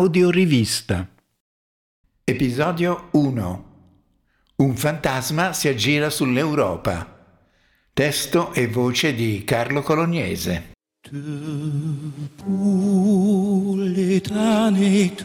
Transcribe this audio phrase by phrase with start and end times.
[0.00, 1.06] audiorivista.
[2.24, 3.64] Episodio 1.
[4.56, 7.06] Un fantasma si aggira sull'Europa.
[7.92, 10.72] Testo e voce di Carlo Colognese.
[12.36, 15.20] Pour l'éternité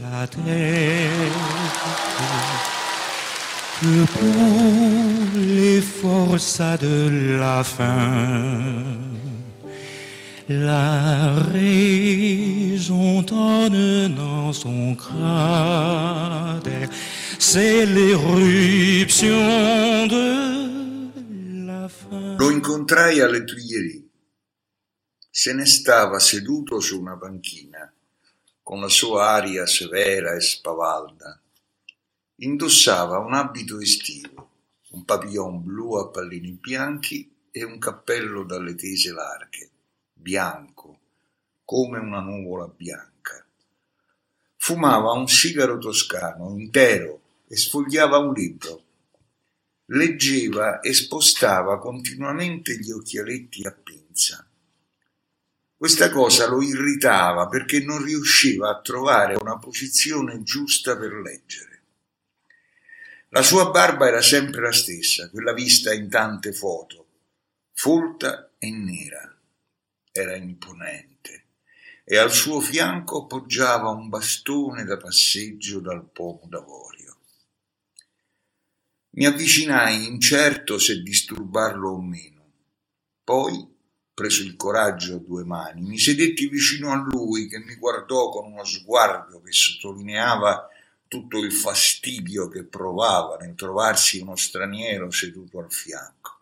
[0.00, 1.30] la terre,
[3.80, 9.09] pour les forces de la fin,
[10.52, 16.90] la raison donne dans son cratère,
[17.38, 19.28] c'est l'éruption
[20.08, 22.36] de la fin.
[22.36, 24.02] Lo incontrai alle Tuileries.
[25.30, 27.90] Se ne stava seduto su una panchina,
[28.62, 31.40] con la sua aria severa e spavalda.
[32.42, 34.50] Indossava un abito estivo,
[34.90, 39.69] un papillon blu a pallini bianchi e un cappello dalle tese larghe,
[40.20, 40.98] bianco,
[41.64, 43.44] come una nuvola bianca.
[44.56, 48.84] Fumava un sigaro toscano intero e sfogliava un libro.
[49.86, 54.46] Leggeva e spostava continuamente gli occhialetti a pinza.
[55.76, 61.82] Questa cosa lo irritava perché non riusciva a trovare una posizione giusta per leggere.
[63.30, 67.06] La sua barba era sempre la stessa, quella vista in tante foto,
[67.72, 69.34] folta e nera.
[70.20, 71.46] Era imponente
[72.04, 77.16] e al suo fianco poggiava un bastone da passeggio dal pomo d'avorio.
[79.10, 82.52] Mi avvicinai incerto se disturbarlo o meno.
[83.24, 83.66] Poi
[84.12, 88.52] preso il coraggio a due mani, mi sedetti vicino a lui che mi guardò con
[88.52, 90.68] uno sguardo che sottolineava
[91.08, 96.39] tutto il fastidio che provava nel trovarsi uno straniero seduto al fianco.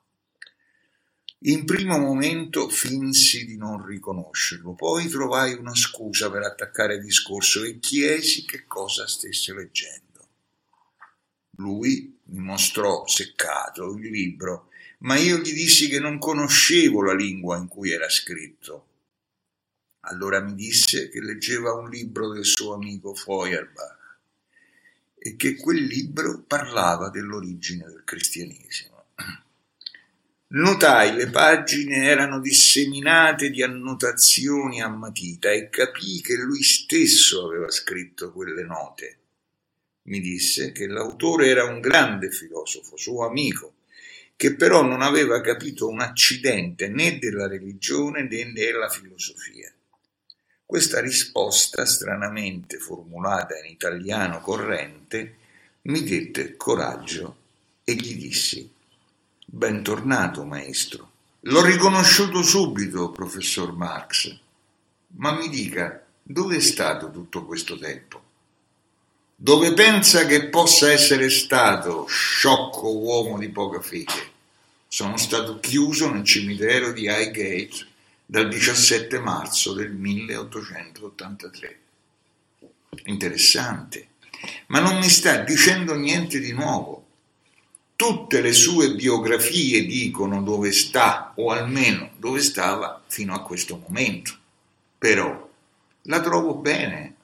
[1.40, 7.62] In primo momento finsi di non riconoscerlo, poi trovai una scusa per attaccare il discorso
[7.62, 10.28] e chiesi che cosa stesse leggendo.
[11.58, 17.56] Lui mi mostrò seccato il libro ma io gli dissi che non conoscevo la lingua
[17.56, 18.86] in cui era scritto.
[20.00, 24.18] Allora mi disse che leggeva un libro del suo amico Feuerbach
[25.14, 28.97] e che quel libro parlava dell'origine del cristianesimo.
[30.50, 37.70] Notai le pagine erano disseminate di annotazioni a matita e capii che lui stesso aveva
[37.70, 39.18] scritto quelle note.
[40.04, 43.74] Mi disse che l'autore era un grande filosofo, suo amico,
[44.36, 49.70] che però non aveva capito un accidente né della religione né della filosofia.
[50.64, 55.36] Questa risposta, stranamente formulata in italiano corrente,
[55.82, 57.36] mi dette coraggio
[57.84, 58.76] e gli dissi
[59.50, 61.10] Bentornato, maestro.
[61.40, 64.38] L'ho riconosciuto subito, professor Marx.
[65.16, 68.22] Ma mi dica, dove è stato tutto questo tempo?
[69.34, 74.32] Dove pensa che possa essere stato, sciocco uomo di poca fede?
[74.86, 77.86] Sono stato chiuso nel cimitero di Highgate
[78.26, 81.80] dal 17 marzo del 1883.
[83.04, 84.08] Interessante,
[84.66, 87.06] ma non mi sta dicendo niente di nuovo.
[87.98, 94.34] Tutte le sue biografie dicono dove sta, o almeno dove stava fino a questo momento.
[94.96, 95.50] Però
[96.02, 97.14] la trovo bene,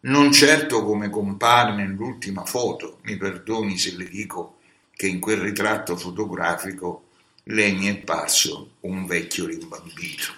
[0.00, 4.56] non certo come compare nell'ultima foto, mi perdoni se le dico
[4.96, 7.04] che in quel ritratto fotografico
[7.44, 10.32] lei mi è parso un vecchio rimbambito.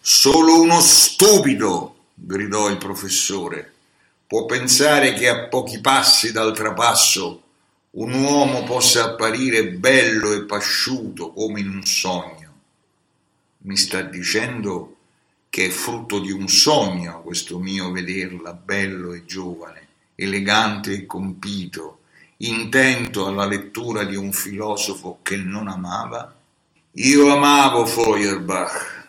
[0.00, 3.74] Solo uno stupido, gridò il professore,
[4.26, 7.43] può pensare che a pochi passi dal trapasso
[7.96, 12.52] un uomo possa apparire bello e pasciuto come in un sogno.
[13.58, 14.96] Mi sta dicendo
[15.48, 22.00] che è frutto di un sogno questo mio vederla bello e giovane, elegante e compito,
[22.38, 26.34] intento alla lettura di un filosofo che non amava?
[26.94, 29.06] Io amavo Feuerbach,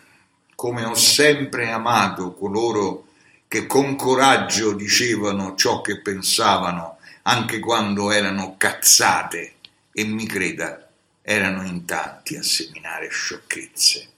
[0.54, 3.06] come ho sempre amato coloro
[3.48, 6.95] che con coraggio dicevano ciò che pensavano,
[7.28, 9.54] anche quando erano cazzate,
[9.92, 10.88] e mi creda,
[11.22, 14.08] erano in tanti a seminare sciocchezze.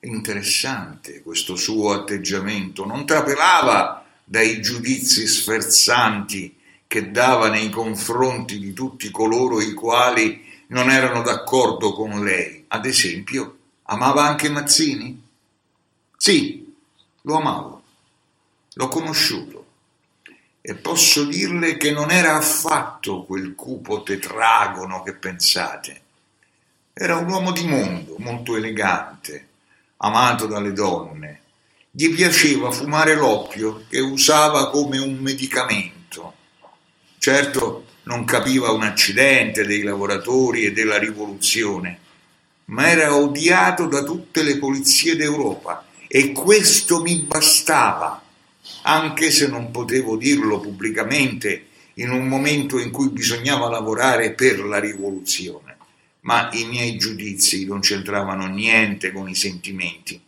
[0.00, 6.54] Interessante questo suo atteggiamento, non trapelava dai giudizi sferzanti
[6.86, 12.64] che dava nei confronti di tutti coloro i quali non erano d'accordo con lei.
[12.68, 15.22] Ad esempio, amava anche Mazzini?
[16.14, 16.74] Sì,
[17.22, 17.82] lo amavo,
[18.74, 19.63] l'ho conosciuto
[20.66, 26.00] e posso dirle che non era affatto quel cupo tetragono che pensate.
[26.94, 29.48] Era un uomo di mondo, molto elegante,
[29.98, 31.40] amato dalle donne,
[31.90, 36.32] gli piaceva fumare l'oppio che usava come un medicamento.
[37.18, 41.98] Certo non capiva un accidente dei lavoratori e della rivoluzione,
[42.66, 48.22] ma era odiato da tutte le polizie d'Europa e questo mi bastava,
[48.82, 54.78] anche se non potevo dirlo pubblicamente in un momento in cui bisognava lavorare per la
[54.78, 55.76] rivoluzione.
[56.20, 60.20] Ma i miei giudizi non c'entravano niente con i sentimenti.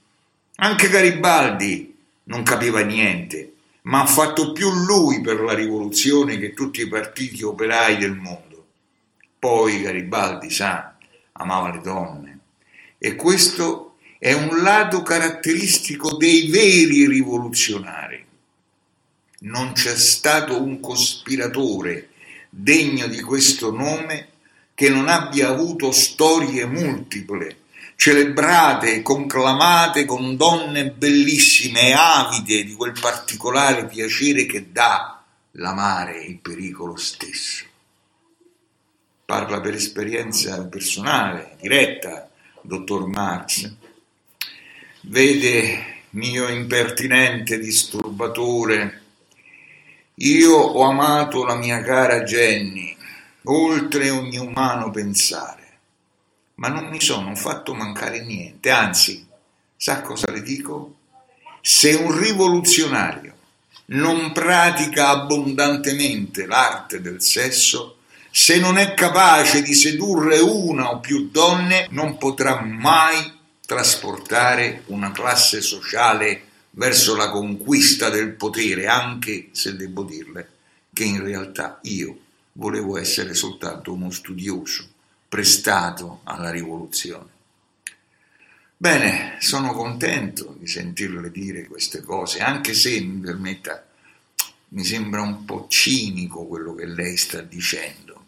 [0.56, 3.52] Anche Garibaldi non capiva niente,
[3.82, 8.66] ma ha fatto più lui per la rivoluzione che tutti i partiti operai del mondo.
[9.38, 10.96] Poi Garibaldi, sa,
[11.32, 12.38] amava le donne.
[12.98, 18.25] E questo è un lato caratteristico dei veri rivoluzionari.
[19.46, 22.10] Non c'è stato un cospiratore
[22.50, 24.28] degno di questo nome
[24.74, 27.64] che non abbia avuto storie multiple
[27.96, 36.38] celebrate conclamate con donne bellissime e avide di quel particolare piacere che dà l'amare il
[36.38, 37.64] pericolo stesso.
[39.24, 42.28] Parla per esperienza personale, diretta,
[42.60, 43.74] dottor Marx.
[45.00, 49.05] Vede, mio impertinente disturbatore,
[50.18, 52.96] io ho amato la mia cara Jenny,
[53.44, 55.64] oltre ogni umano pensare.
[56.54, 59.26] Ma non mi sono fatto mancare niente, anzi,
[59.76, 60.94] sa cosa le dico?
[61.60, 63.34] Se un rivoluzionario.
[63.88, 67.98] Non pratica abbondantemente l'arte del sesso,
[68.30, 73.32] se non è capace di sedurre una o più donne, non potrà mai
[73.64, 76.45] trasportare una classe sociale
[76.76, 80.48] verso la conquista del potere, anche se devo dirle
[80.92, 82.18] che in realtà io
[82.52, 84.86] volevo essere soltanto uno studioso
[85.28, 87.34] prestato alla rivoluzione.
[88.76, 93.86] Bene, sono contento di sentirle dire queste cose, anche se mi permetta,
[94.68, 98.24] mi sembra un po' cinico quello che lei sta dicendo.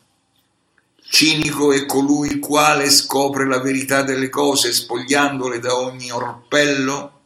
[1.11, 7.18] Cinico è colui il quale scopre la verità delle cose spogliandole da ogni orpello?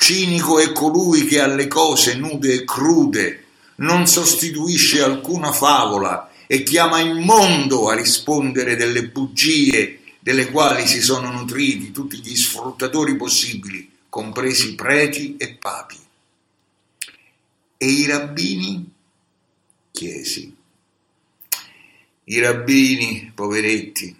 [0.00, 3.44] Cinico è colui che alle cose nude e crude
[3.76, 11.02] non sostituisce alcuna favola e chiama il mondo a rispondere delle bugie delle quali si
[11.02, 15.98] sono nutriti tutti gli sfruttatori possibili, compresi preti e papi.
[17.76, 18.90] E i rabbini?
[19.92, 20.56] Chiesi.
[22.24, 24.16] I rabbini, poveretti,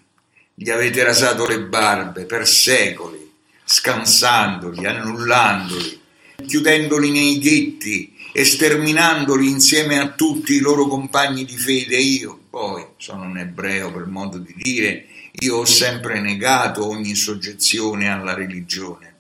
[0.54, 3.29] gli avete rasato le barbe per secoli,
[3.72, 6.00] scansandoli, annullandoli,
[6.44, 11.96] chiudendoli nei ghetti esterminandoli insieme a tutti i loro compagni di fede.
[11.96, 18.10] Io poi sono un ebreo per modo di dire, io ho sempre negato ogni soggezione
[18.10, 19.14] alla religione.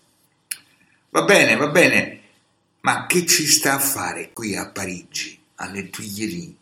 [1.10, 2.20] Va bene, va bene,
[2.80, 6.54] ma che ci sta a fare qui a Parigi, alle Tuileries?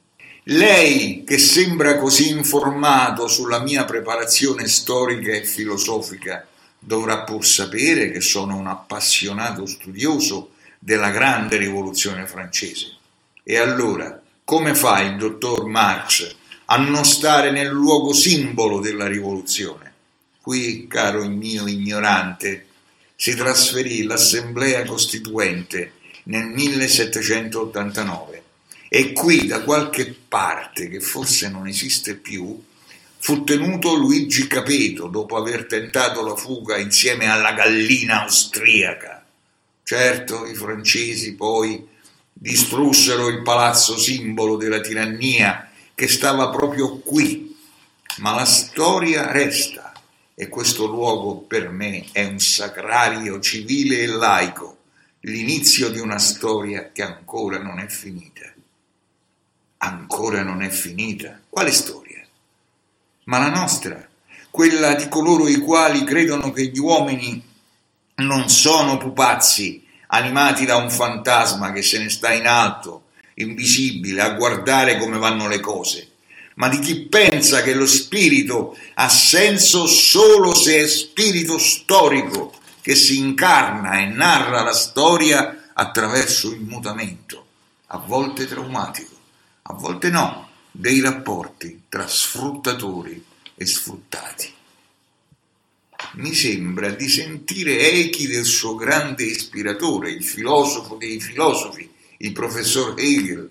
[0.50, 6.46] Lei che sembra così informato sulla mia preparazione storica e filosofica
[6.78, 12.96] dovrà pur sapere che sono un appassionato studioso della grande rivoluzione francese.
[13.42, 16.36] E allora, come fa il dottor Marx
[16.66, 19.92] a non stare nel luogo simbolo della rivoluzione?
[20.40, 22.66] Qui, caro mio ignorante,
[23.14, 25.92] si trasferì l'Assemblea Costituente
[26.24, 28.42] nel 1789
[28.88, 32.62] e qui da qualche parte, che forse non esiste più,
[33.20, 39.24] fu tenuto Luigi Capeto dopo aver tentato la fuga insieme alla gallina austriaca.
[39.82, 41.86] Certo, i francesi poi
[42.32, 47.56] distrussero il palazzo simbolo della tirannia che stava proprio qui,
[48.18, 49.92] ma la storia resta
[50.34, 54.76] e questo luogo per me è un sacrario civile e laico,
[55.20, 58.44] l'inizio di una storia che ancora non è finita.
[59.78, 61.40] Ancora non è finita?
[61.48, 62.07] Quale storia?
[63.28, 64.08] Ma la nostra,
[64.50, 67.44] quella di coloro i quali credono che gli uomini
[68.16, 74.30] non sono pupazzi animati da un fantasma che se ne sta in alto, invisibile, a
[74.30, 76.12] guardare come vanno le cose,
[76.54, 82.94] ma di chi pensa che lo spirito ha senso solo se è spirito storico che
[82.94, 87.44] si incarna e narra la storia attraverso il mutamento,
[87.88, 89.14] a volte traumatico,
[89.64, 90.47] a volte no,
[90.78, 93.20] dei rapporti tra sfruttatori
[93.56, 94.52] e sfruttati
[96.12, 102.94] mi sembra di sentire echi del suo grande ispiratore, il filosofo dei filosofi, il professor
[102.96, 103.50] Hegel.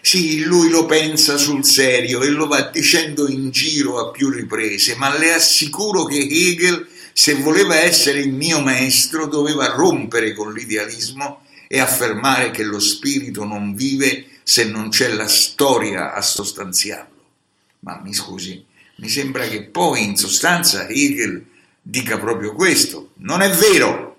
[0.00, 4.96] Sì, lui lo pensa sul serio e lo va dicendo in giro a più riprese,
[4.96, 11.42] ma le assicuro che Hegel se voleva essere il mio maestro doveva rompere con l'idealismo
[11.68, 17.22] e affermare che lo spirito non vive se non c'è la storia a sostanziarlo.
[17.80, 18.64] Ma mi scusi,
[18.96, 21.44] mi sembra che poi in sostanza Hegel
[21.82, 23.10] dica proprio questo.
[23.14, 24.12] Non è vero!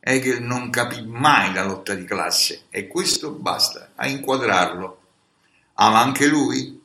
[0.00, 5.00] Hegel non capì mai la lotta di classe e questo basta a inquadrarlo.
[5.74, 6.80] Ama anche lui?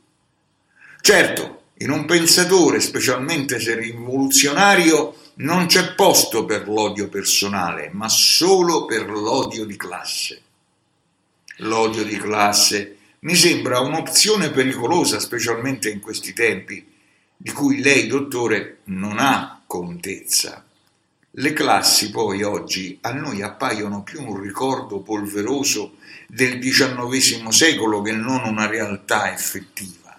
[1.01, 8.85] Certo, in un pensatore, specialmente se rivoluzionario, non c'è posto per l'odio personale, ma solo
[8.85, 10.41] per l'odio di classe.
[11.61, 16.85] L'odio di classe mi sembra un'opzione pericolosa, specialmente in questi tempi,
[17.35, 20.65] di cui lei, dottore, non ha contezza.
[21.31, 25.97] Le classi poi oggi a noi appaiono più un ricordo polveroso
[26.27, 30.17] del XIX secolo che non una realtà effettiva,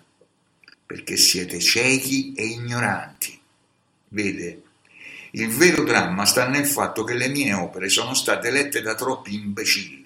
[0.85, 3.40] perché siete ciechi e ignoranti.
[4.09, 4.62] Vede,
[5.32, 9.35] il vero dramma sta nel fatto che le mie opere sono state lette da troppi
[9.35, 10.00] imbecilli.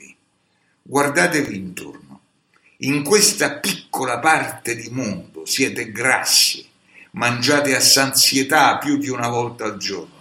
[0.87, 2.21] Guardatevi intorno.
[2.81, 6.63] In questa piccola parte di mondo siete grassi,
[7.13, 10.13] mangiate a sanzietà più di una volta al giorno.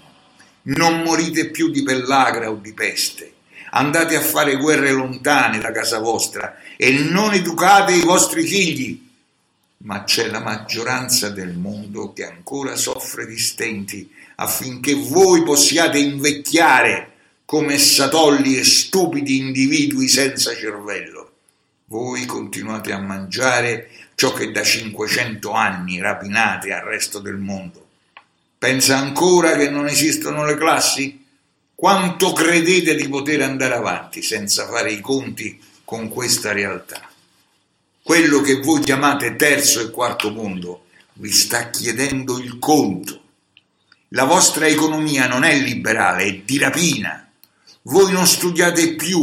[0.61, 3.33] Non morite più di pellagra o di peste.
[3.71, 9.01] Andate a fare guerre lontane da casa vostra e non educate i vostri figli
[9.85, 17.12] ma c'è la maggioranza del mondo che ancora soffre di stenti affinché voi possiate invecchiare
[17.45, 21.31] come satolli e stupidi individui senza cervello.
[21.85, 27.87] Voi continuate a mangiare ciò che da 500 anni rapinate al resto del mondo.
[28.57, 31.25] Pensa ancora che non esistono le classi?
[31.75, 37.09] Quanto credete di poter andare avanti senza fare i conti con questa realtà?
[38.01, 43.21] Quello che voi chiamate terzo e quarto mondo vi sta chiedendo il conto.
[44.09, 47.31] La vostra economia non è liberale, è di rapina.
[47.85, 49.19] Voi non studiate più,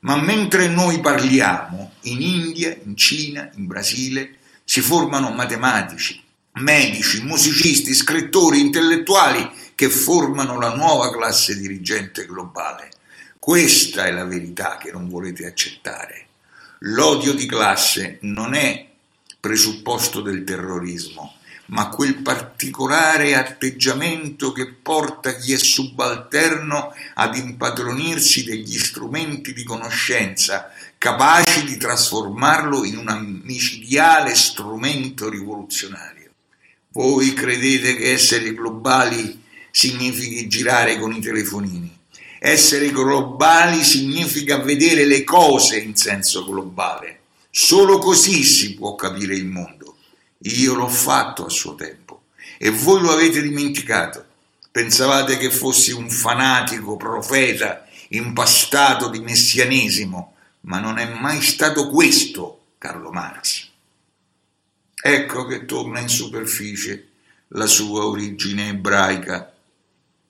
[0.00, 6.20] ma mentre noi parliamo, in India, in Cina, in Brasile, si formano matematici,
[6.54, 12.90] medici, musicisti, scrittori, intellettuali che formano la nuova classe dirigente globale.
[13.38, 16.26] Questa è la verità che non volete accettare.
[16.80, 18.88] L'odio di classe non è
[19.38, 21.36] presupposto del terrorismo,
[21.70, 30.72] ma quel particolare atteggiamento che porta chi è subalterno ad impadronirsi degli strumenti di conoscenza
[30.98, 36.30] capaci di trasformarlo in un micidiale strumento rivoluzionario.
[36.92, 41.98] Voi credete che essere globali significhi girare con i telefonini
[42.42, 47.18] essere globali significa vedere le cose in senso globale.
[47.50, 49.89] Solo così si può capire il mondo.
[50.44, 52.22] Io l'ho fatto a suo tempo
[52.58, 54.24] e voi lo avete dimenticato.
[54.70, 62.74] Pensavate che fossi un fanatico profeta impastato di messianesimo, ma non è mai stato questo
[62.78, 63.68] Carlo Marx.
[65.02, 67.08] Ecco che torna in superficie
[67.48, 69.52] la sua origine ebraica.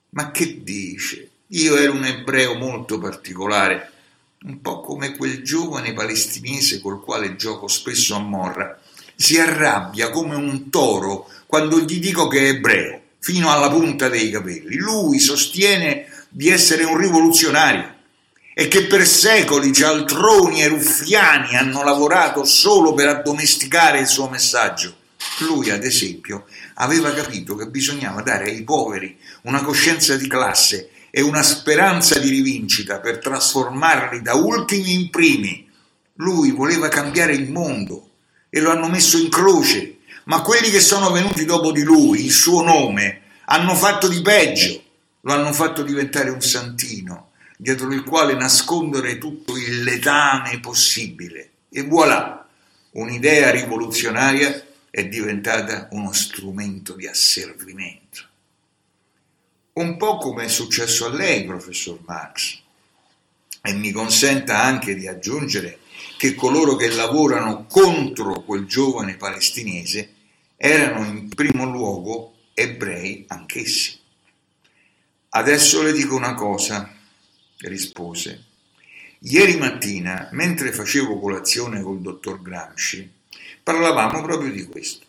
[0.09, 1.29] Ma che dice?
[1.47, 3.91] Io ero un ebreo molto particolare,
[4.43, 8.80] un po' come quel giovane palestinese col quale gioco spesso a Morra.
[9.21, 14.31] Si arrabbia come un toro quando gli dico che è ebreo, fino alla punta dei
[14.31, 14.77] capelli.
[14.77, 17.97] Lui sostiene di essere un rivoluzionario
[18.55, 24.95] e che per secoli cialtroni e ruffiani hanno lavorato solo per addomesticare il suo messaggio.
[25.41, 31.21] Lui, ad esempio, aveva capito che bisognava dare ai poveri una coscienza di classe e
[31.21, 35.69] una speranza di rivincita per trasformarli da ultimi in primi.
[36.15, 38.07] Lui voleva cambiare il mondo
[38.51, 42.31] e lo hanno messo in croce, ma quelli che sono venuti dopo di lui, il
[42.31, 44.83] suo nome, hanno fatto di peggio,
[45.21, 51.49] lo hanno fatto diventare un santino, dietro il quale nascondere tutto il letame possibile.
[51.69, 52.47] E voilà,
[52.91, 58.29] un'idea rivoluzionaria è diventata uno strumento di asservimento
[59.73, 62.59] un po' come è successo a lei, professor Marx.
[63.61, 65.79] E mi consenta anche di aggiungere
[66.17, 70.15] che coloro che lavorano contro quel giovane palestinese
[70.55, 73.97] erano in primo luogo ebrei anch'essi.
[75.29, 76.93] Adesso le dico una cosa,
[77.59, 78.45] rispose.
[79.19, 83.09] Ieri mattina, mentre facevo colazione col dottor Gramsci,
[83.63, 85.05] parlavamo proprio di questo.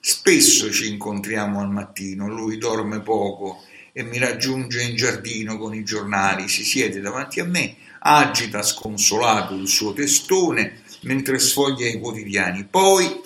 [0.00, 5.82] Spesso ci incontriamo al mattino, lui dorme poco e mi raggiunge in giardino con i
[5.82, 12.64] giornali, si siede davanti a me, agita sconsolato il suo testone mentre sfoglia i quotidiani,
[12.64, 13.20] poi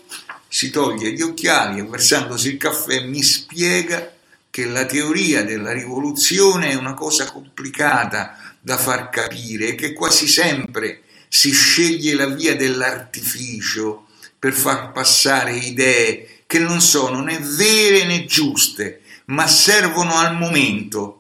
[0.49, 4.13] si toglie gli occhiali e versandosi il caffè mi spiega
[4.51, 10.27] che la teoria della rivoluzione è una cosa complicata da far capire e che quasi
[10.27, 14.07] sempre si sceglie la via dell'artificio
[14.39, 21.20] per far passare idee che non sono né vere né giuste, ma servono al momento.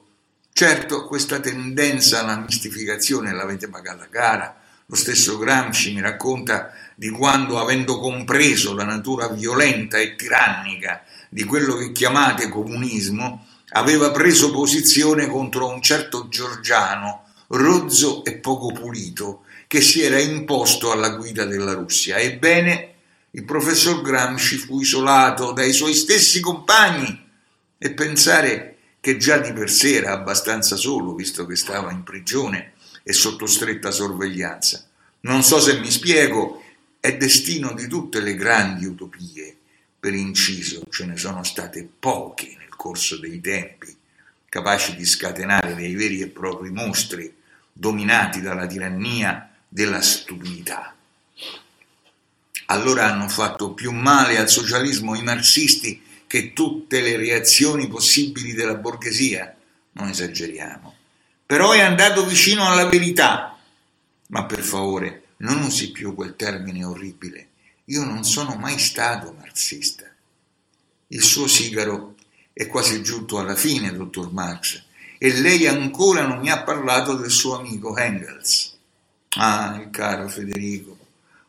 [0.61, 4.61] Certo, questa tendenza alla mistificazione l'avete pagata cara.
[4.85, 11.45] Lo stesso Gramsci mi racconta di quando, avendo compreso la natura violenta e tirannica di
[11.45, 19.45] quello che chiamate comunismo, aveva preso posizione contro un certo Giorgiano, rozzo e poco pulito,
[19.67, 22.19] che si era imposto alla guida della Russia.
[22.19, 22.95] Ebbene,
[23.31, 27.29] il professor Gramsci fu isolato dai suoi stessi compagni
[27.79, 32.75] e pensare che già di per sé era abbastanza solo, visto che stava in prigione
[33.03, 34.87] e sotto stretta sorveglianza.
[35.21, 36.63] Non so se mi spiego,
[37.01, 39.57] è destino di tutte le grandi utopie
[39.99, 43.95] per inciso, ce ne sono state poche nel corso dei tempi,
[44.49, 47.35] capaci di scatenare dei veri e propri mostri
[47.73, 50.95] dominati dalla tirannia della stupidità.
[52.67, 58.77] Allora hanno fatto più male al socialismo i marxisti che tutte le reazioni possibili della
[58.77, 59.53] borghesia,
[59.95, 60.95] non esageriamo.
[61.45, 63.59] Però è andato vicino alla verità.
[64.29, 67.49] Ma per favore, non usi più quel termine orribile.
[67.87, 70.05] Io non sono mai stato marxista.
[71.09, 72.15] Il suo sigaro
[72.53, 74.85] è quasi giunto alla fine, dottor Marx,
[75.19, 78.79] e lei ancora non mi ha parlato del suo amico Engels.
[79.31, 80.97] Ah, il caro Federico,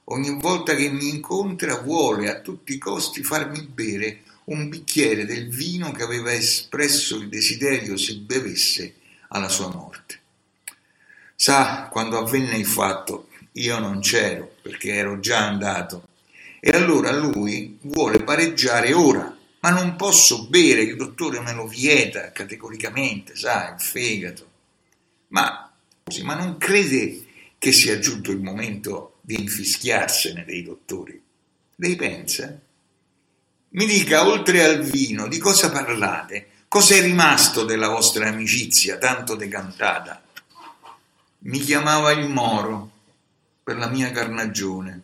[0.05, 5.49] ogni volta che mi incontra vuole a tutti i costi farmi bere un bicchiere del
[5.49, 8.95] vino che aveva espresso il desiderio si bevesse
[9.29, 10.19] alla sua morte.
[11.35, 16.07] Sa, quando avvenne il fatto, io non c'ero perché ero già andato
[16.59, 22.31] e allora lui vuole pareggiare ora, ma non posso bere, il dottore me lo vieta
[22.31, 24.49] categoricamente, sa, il fegato.
[25.29, 25.71] Ma,
[26.21, 27.25] ma non crede
[27.57, 31.19] che sia giunto il momento di infischiarsene dei dottori?
[31.77, 32.59] Lei pensa?
[33.73, 36.49] Mi dica, oltre al vino, di cosa parlate?
[36.67, 40.21] Cosa è rimasto della vostra amicizia tanto decantata?
[41.43, 42.91] Mi chiamava il Moro
[43.63, 45.03] per la mia carnagione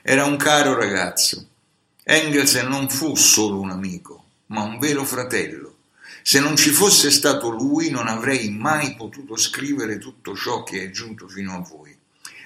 [0.00, 1.44] era un caro ragazzo.
[2.04, 5.78] Engels non fu solo un amico, ma un vero fratello.
[6.22, 10.90] Se non ci fosse stato lui non avrei mai potuto scrivere tutto ciò che è
[10.90, 11.98] giunto fino a voi.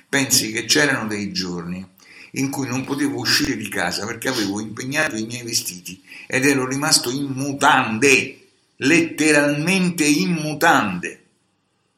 [0.08, 1.86] Pensi che c'erano dei giorni
[2.32, 6.66] in cui non potevo uscire di casa perché avevo impegnato i miei vestiti ed ero
[6.66, 11.22] rimasto in mutande, letteralmente in mutande.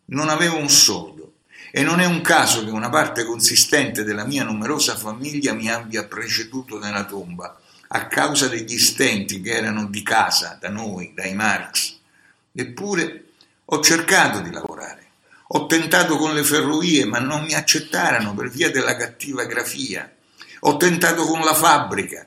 [0.07, 1.33] Non avevo un soldo
[1.73, 6.05] e non è un caso che una parte consistente della mia numerosa famiglia mi abbia
[6.05, 11.97] preceduto nella tomba, a causa degli stenti che erano di casa, da noi, dai Marx.
[12.53, 13.25] Eppure
[13.65, 15.07] ho cercato di lavorare.
[15.53, 20.13] Ho tentato con le ferrovie, ma non mi accettarono per via della cattiva grafia.
[20.61, 22.27] Ho tentato con la fabbrica,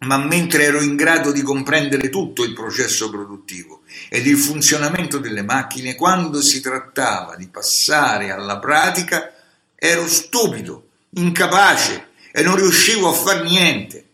[0.00, 5.42] ma mentre ero in grado di comprendere tutto il processo produttivo ed il funzionamento delle
[5.42, 9.32] macchine, quando si trattava di passare alla pratica,
[9.74, 14.09] ero stupido, incapace e non riuscivo a far niente.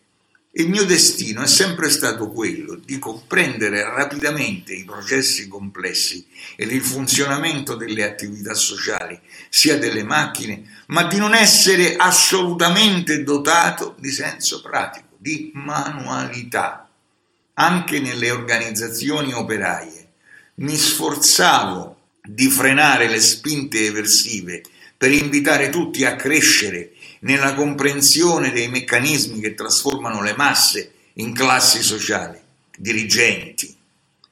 [0.59, 6.81] Il mio destino è sempre stato quello di comprendere rapidamente i processi complessi ed il
[6.81, 14.63] funzionamento delle attività sociali, sia delle macchine, ma di non essere assolutamente dotato di senso
[14.63, 16.89] pratico di manualità,
[17.53, 20.09] anche nelle organizzazioni operaie.
[20.55, 24.63] Mi sforzavo di frenare le spinte eversive
[24.97, 26.93] per invitare tutti a crescere
[27.27, 32.39] nella comprensione dei meccanismi che trasformano le masse in classi sociali,
[32.77, 33.77] dirigenti.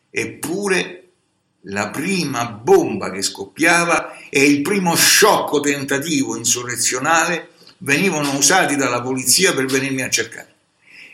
[0.09, 1.09] Eppure
[1.63, 9.53] la prima bomba che scoppiava e il primo sciocco tentativo insurrezionale venivano usati dalla polizia
[9.53, 10.55] per venirmi a cercare.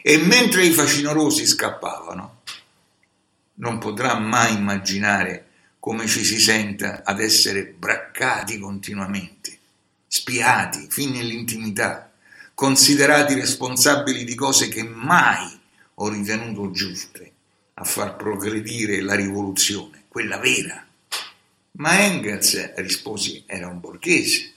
[0.03, 2.43] E mentre i facinorosi scappavano,
[3.55, 5.47] non potrà mai immaginare
[5.79, 9.60] come ci si senta ad essere braccati continuamente,
[10.13, 12.11] spiati fin nell'intimità,
[12.53, 15.57] considerati responsabili di cose che mai
[15.95, 17.33] ho ritenuto giuste
[17.75, 20.85] a far progredire la rivoluzione, quella vera.
[21.73, 24.53] Ma Engels, risposi, era un borghese.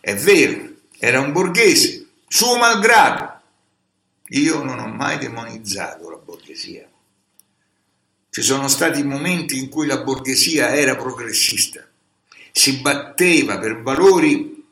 [0.00, 3.40] È vero, era un borghese, suo malgrado,
[4.30, 6.90] io non ho mai demonizzato la borghesia.
[8.28, 11.87] Ci sono stati momenti in cui la borghesia era progressista,
[12.58, 14.64] si batteva per valori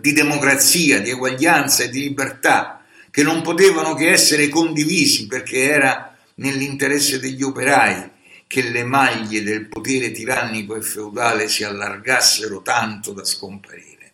[0.00, 6.16] di democrazia, di eguaglianza e di libertà che non potevano che essere condivisi perché era
[6.36, 8.10] nell'interesse degli operai
[8.46, 14.12] che le maglie del potere tirannico e feudale si allargassero tanto da scomparire.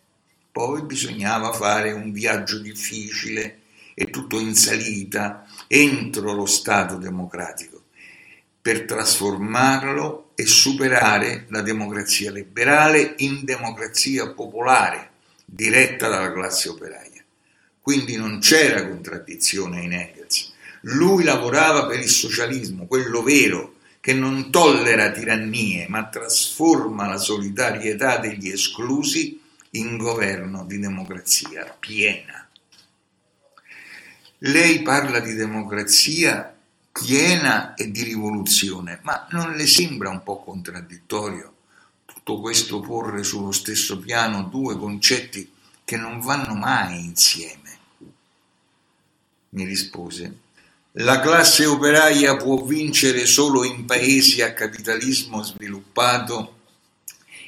[0.50, 3.60] Poi bisognava fare un viaggio difficile
[3.94, 7.84] e tutto in salita entro lo Stato democratico
[8.60, 15.10] per trasformarlo e superare la democrazia liberale in democrazia popolare
[15.44, 17.22] diretta dalla classe operaia.
[17.80, 20.52] Quindi non c'era contraddizione in Engels.
[20.82, 28.18] Lui lavorava per il socialismo, quello vero, che non tollera tirannie, ma trasforma la solidarietà
[28.18, 32.48] degli esclusi in governo di democrazia piena.
[34.38, 36.52] Lei parla di democrazia
[36.92, 41.52] piena e di rivoluzione, ma non le sembra un po' contraddittorio
[42.24, 45.50] tutto questo porre sullo stesso piano due concetti
[45.84, 47.78] che non vanno mai insieme?
[49.50, 50.38] Mi rispose,
[50.92, 56.60] la classe operaia può vincere solo in paesi a capitalismo sviluppato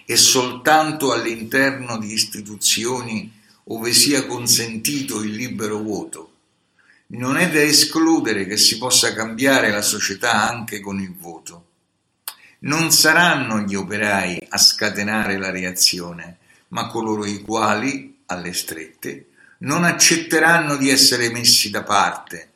[0.05, 3.33] e soltanto all'interno di istituzioni
[3.65, 6.33] ove sia consentito il libero voto.
[7.15, 11.67] Non è da escludere che si possa cambiare la società anche con il voto.
[12.61, 19.27] Non saranno gli operai a scatenare la reazione, ma coloro i quali, alle strette,
[19.59, 22.49] non accetteranno di essere messi da parte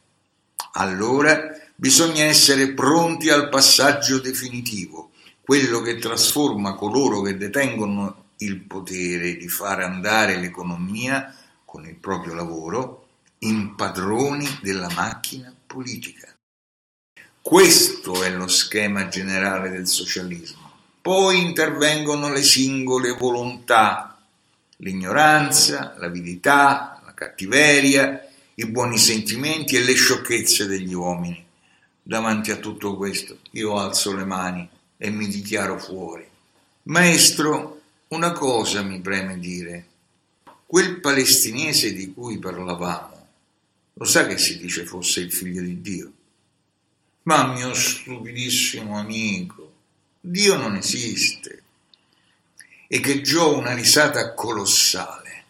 [0.72, 9.36] allora bisogna essere pronti al passaggio definitivo, quello che trasforma coloro che detengono il potere
[9.36, 13.07] di fare andare l'economia con il proprio lavoro
[13.40, 16.34] in padroni della macchina politica.
[17.40, 20.70] Questo è lo schema generale del socialismo.
[21.00, 24.18] Poi intervengono le singole volontà,
[24.78, 31.42] l'ignoranza, l'avidità, la cattiveria, i buoni sentimenti e le sciocchezze degli uomini.
[32.02, 36.26] Davanti a tutto questo io alzo le mani e mi dichiaro fuori.
[36.84, 39.86] Maestro, una cosa mi preme dire.
[40.66, 43.17] Quel palestinese di cui parlavamo,
[43.98, 46.12] lo sa che si dice fosse il figlio di Dio?
[47.24, 49.72] Ma mio stupidissimo amico,
[50.20, 51.62] Dio non esiste.
[52.86, 55.44] E che giò una risata colossale.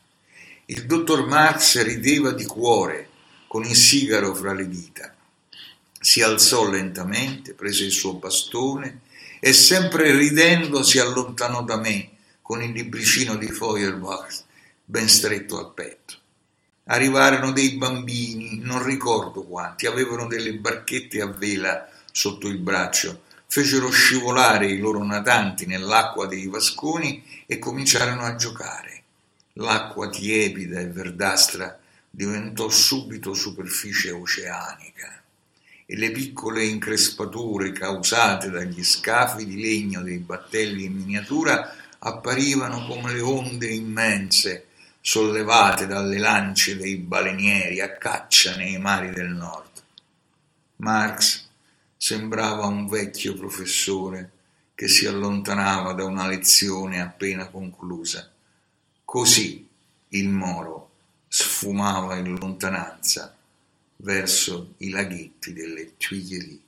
[0.66, 3.10] Il dottor Marx rideva di cuore,
[3.46, 5.14] con il sigaro fra le dita.
[6.00, 9.02] Si alzò lentamente, prese il suo bastone
[9.40, 14.42] e sempre ridendo si allontanò da me con il libricino di Feuerbach
[14.84, 16.16] ben stretto al petto.
[16.90, 23.90] Arrivarono dei bambini, non ricordo quanti, avevano delle barchette a vela sotto il braccio, fecero
[23.90, 29.02] scivolare i loro natanti nell'acqua dei vasconi e cominciarono a giocare.
[29.54, 31.78] L'acqua tiepida e verdastra
[32.10, 35.22] diventò subito superficie oceanica
[35.84, 43.12] e le piccole increspature causate dagli scafi di legno dei battelli in miniatura apparivano come
[43.12, 44.67] le onde immense
[45.08, 49.82] sollevate dalle lance dei balenieri a caccia nei mari del nord.
[50.76, 51.48] Marx
[51.96, 54.30] sembrava un vecchio professore
[54.74, 58.30] che si allontanava da una lezione appena conclusa
[59.02, 59.66] Così
[60.08, 60.90] il Moro
[61.26, 63.34] sfumava in lontananza
[63.96, 66.67] verso i laghetti delle Tuileries.